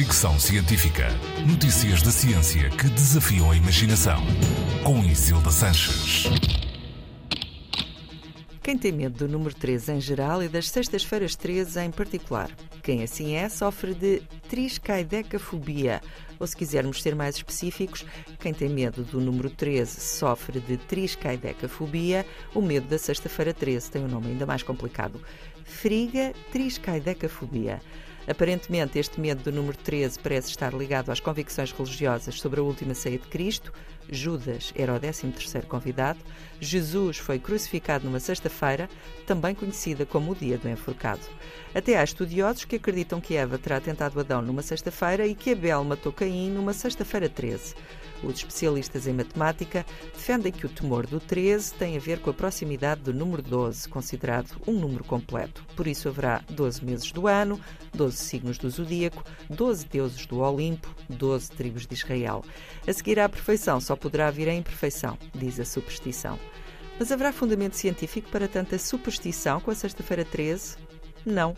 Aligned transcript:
Fricção 0.00 0.40
Científica. 0.40 1.08
Notícias 1.46 2.00
da 2.00 2.10
ciência 2.10 2.70
que 2.70 2.88
desafiam 2.88 3.50
a 3.50 3.54
imaginação. 3.54 4.18
Com 4.82 5.04
Isilda 5.04 5.50
Sanches. 5.50 6.24
Quem 8.62 8.78
tem 8.78 8.92
medo 8.92 9.18
do 9.18 9.28
número 9.28 9.54
13 9.54 9.92
em 9.92 10.00
geral 10.00 10.42
e 10.42 10.48
das 10.48 10.70
sextas-feiras 10.70 11.36
13 11.36 11.80
em 11.80 11.90
particular? 11.90 12.50
Quem 12.82 13.02
assim 13.02 13.34
é 13.34 13.46
sofre 13.50 13.92
de 13.92 14.22
triscaidecafobia. 14.48 16.00
Ou 16.38 16.46
se 16.46 16.56
quisermos 16.56 17.02
ser 17.02 17.14
mais 17.14 17.36
específicos, 17.36 18.06
quem 18.38 18.54
tem 18.54 18.70
medo 18.70 19.04
do 19.04 19.20
número 19.20 19.50
13 19.50 20.00
sofre 20.00 20.60
de 20.60 20.78
triscaidecafobia. 20.78 22.24
O 22.54 22.62
medo 22.62 22.88
da 22.88 22.96
sexta-feira 22.96 23.52
13 23.52 23.90
tem 23.90 24.02
um 24.02 24.08
nome 24.08 24.28
ainda 24.28 24.46
mais 24.46 24.62
complicado. 24.62 25.20
Friga 25.62 26.32
triscaidecafobia. 26.50 27.82
Aparentemente, 28.28 28.98
este 28.98 29.20
medo 29.20 29.42
do 29.42 29.52
número 29.52 29.76
13 29.76 30.18
parece 30.20 30.50
estar 30.50 30.72
ligado 30.74 31.10
às 31.10 31.20
convicções 31.20 31.72
religiosas 31.72 32.40
sobre 32.40 32.60
a 32.60 32.62
última 32.62 32.94
ceia 32.94 33.18
de 33.18 33.26
Cristo. 33.26 33.72
Judas 34.10 34.72
era 34.76 34.94
o 34.94 35.00
13º 35.00 35.66
convidado. 35.66 36.18
Jesus 36.60 37.18
foi 37.18 37.38
crucificado 37.38 38.04
numa 38.04 38.20
sexta-feira, 38.20 38.88
também 39.26 39.54
conhecida 39.54 40.04
como 40.04 40.32
o 40.32 40.34
dia 40.34 40.58
do 40.58 40.68
enforcado. 40.68 41.22
Até 41.74 41.96
há 41.96 42.04
estudiosos 42.04 42.64
que 42.64 42.76
acreditam 42.76 43.20
que 43.20 43.36
Eva 43.36 43.58
terá 43.58 43.80
tentado 43.80 44.18
Adão 44.20 44.42
numa 44.42 44.62
sexta-feira 44.62 45.26
e 45.26 45.34
que 45.34 45.52
Abel 45.52 45.84
matou 45.84 46.12
Caim 46.12 46.50
numa 46.50 46.72
sexta-feira 46.72 47.28
13. 47.28 47.74
Os 48.22 48.34
especialistas 48.34 49.06
em 49.06 49.14
matemática 49.14 49.84
defendem 50.12 50.52
que 50.52 50.66
o 50.66 50.68
temor 50.68 51.06
do 51.06 51.18
13 51.18 51.72
tem 51.74 51.96
a 51.96 52.00
ver 52.00 52.20
com 52.20 52.28
a 52.28 52.34
proximidade 52.34 53.00
do 53.00 53.14
número 53.14 53.40
12, 53.40 53.88
considerado 53.88 54.60
um 54.66 54.72
número 54.72 55.04
completo. 55.04 55.64
Por 55.74 55.86
isso 55.86 56.08
haverá 56.08 56.42
12 56.50 56.84
meses 56.84 57.12
do 57.12 57.26
ano, 57.26 57.58
12 57.94 58.16
signos 58.16 58.58
do 58.58 58.68
zodíaco, 58.68 59.24
12 59.48 59.86
deuses 59.86 60.26
do 60.26 60.40
Olimpo, 60.40 60.94
12 61.08 61.50
tribos 61.52 61.86
de 61.86 61.94
Israel. 61.94 62.44
A 62.86 62.92
seguir 62.92 63.18
à 63.18 63.28
perfeição 63.28 63.80
só 63.80 63.96
poderá 64.00 64.30
vir 64.30 64.48
a 64.48 64.54
imperfeição, 64.54 65.18
diz 65.34 65.60
a 65.60 65.64
superstição. 65.64 66.38
Mas 66.98 67.12
haverá 67.12 67.32
fundamento 67.32 67.76
científico 67.76 68.30
para 68.30 68.48
tanta 68.48 68.78
superstição 68.78 69.60
com 69.60 69.70
a 69.70 69.74
sexta-feira 69.74 70.24
13? 70.24 70.76
Não. 71.24 71.54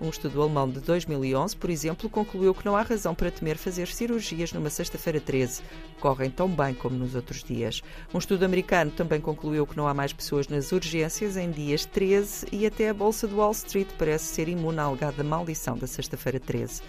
Um 0.00 0.10
estudo 0.10 0.42
alemão 0.42 0.68
de 0.68 0.80
2011, 0.80 1.56
por 1.56 1.70
exemplo, 1.70 2.10
concluiu 2.10 2.52
que 2.52 2.64
não 2.64 2.76
há 2.76 2.82
razão 2.82 3.14
para 3.14 3.30
temer 3.30 3.56
fazer 3.56 3.86
cirurgias 3.86 4.52
numa 4.52 4.68
sexta-feira 4.68 5.20
13. 5.20 5.62
Correm 6.00 6.30
tão 6.30 6.48
bem 6.48 6.74
como 6.74 6.96
nos 6.96 7.14
outros 7.14 7.44
dias. 7.44 7.80
Um 8.12 8.18
estudo 8.18 8.44
americano 8.44 8.90
também 8.90 9.20
concluiu 9.20 9.66
que 9.66 9.76
não 9.76 9.86
há 9.86 9.94
mais 9.94 10.12
pessoas 10.12 10.48
nas 10.48 10.72
urgências 10.72 11.36
em 11.36 11.50
dias 11.50 11.86
13 11.86 12.48
e 12.50 12.66
até 12.66 12.88
a 12.88 12.94
Bolsa 12.94 13.28
de 13.28 13.34
Wall 13.34 13.52
Street 13.52 13.88
parece 13.96 14.26
ser 14.26 14.48
imune 14.48 14.78
à 14.78 14.82
alegada 14.82 15.22
maldição 15.22 15.78
da 15.78 15.86
sexta-feira 15.86 16.40
13. 16.40 16.82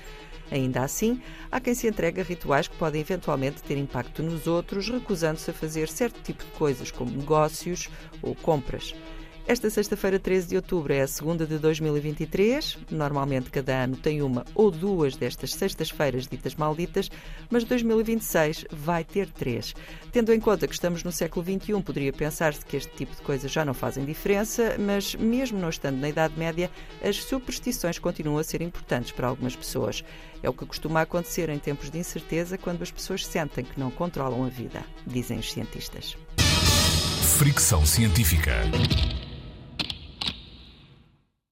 Ainda 0.52 0.84
assim, 0.84 1.22
há 1.52 1.60
quem 1.60 1.74
se 1.74 1.88
entregue 1.88 2.22
a 2.22 2.24
rituais 2.24 2.68
que 2.68 2.76
podem 2.76 3.02
eventualmente 3.02 3.64
ter 3.64 3.78
impacto 3.78 4.22
nos 4.22 4.46
outros, 4.46 4.90
recusando-se 4.90 5.50
a 5.50 5.54
fazer 5.54 5.90
certo 5.90 6.22
tipo 6.22 6.44
de 6.44 6.52
coisas, 6.52 6.92
como 6.92 7.12
negócios 7.12 7.90
ou 8.22 8.36
compras. 8.36 8.94
Esta 9.48 9.70
sexta-feira, 9.70 10.18
13 10.18 10.48
de 10.48 10.56
outubro, 10.56 10.92
é 10.92 11.02
a 11.02 11.08
segunda 11.08 11.46
de 11.46 11.60
2023. 11.60 12.80
Normalmente, 12.90 13.52
cada 13.52 13.84
ano 13.84 13.96
tem 13.96 14.24
uma 14.24 14.44
ou 14.56 14.72
duas 14.72 15.16
destas 15.16 15.54
sextas-feiras 15.54 16.28
ditas 16.28 16.56
malditas, 16.56 17.12
mas 17.48 17.64
2026 17.64 18.66
vai 18.72 19.04
ter 19.04 19.30
três. 19.30 19.76
Tendo 20.12 20.34
em 20.34 20.40
conta 20.40 20.68
que 20.68 20.74
estamos 20.74 21.04
no 21.04 21.12
século 21.12 21.46
XXI, 21.46 21.80
poderia 21.84 22.12
pensar-se 22.12 22.66
que 22.66 22.76
este 22.76 22.92
tipo 22.96 23.16
de 23.16 23.22
coisas 23.22 23.52
já 23.52 23.64
não 23.64 23.76
fazem 23.76 24.04
diferença, 24.04 24.78
mas 24.80 25.14
mesmo 25.14 25.60
não 25.60 25.70
estando 25.70 26.00
na 26.00 26.10
Idade 26.10 26.34
Média, 26.36 26.72
as 27.04 27.18
superstições 27.18 28.00
continuam 28.00 28.40
a 28.40 28.44
ser 28.44 28.64
importantes 28.64 29.12
para 29.12 29.28
algumas 29.28 29.56
pessoas. 29.56 30.04
É 30.42 30.50
o 30.50 30.54
que 30.54 30.66
costuma 30.66 31.02
acontecer 31.02 31.50
em 31.50 31.60
tempos 31.60 31.92
de 31.92 32.00
incerteza 32.00 32.58
quando 32.58 32.82
as 32.82 32.90
pessoas 32.90 33.24
sentem 33.24 33.64
que 33.64 33.80
não 33.80 33.92
controlam 33.92 34.44
a 34.44 34.50
vida, 34.50 34.84
dizem 35.06 35.38
os 35.38 35.52
cientistas. 35.52 36.18
Fricção 37.38 37.86
Científica. 37.86 38.64